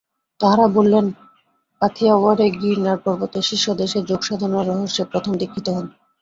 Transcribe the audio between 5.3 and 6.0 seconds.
দীক্ষিত হন।